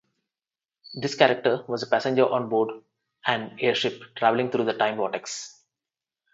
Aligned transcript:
This 0.95 1.13
character 1.13 1.63
was 1.67 1.83
a 1.83 1.85
passenger 1.87 2.23
on 2.27 2.49
board 2.49 2.71
an 3.27 3.59
airship 3.61 4.01
travelling 4.15 4.49
through 4.49 4.65
the 4.65 4.73
Time 4.73 4.97
Vortex. 4.97 5.59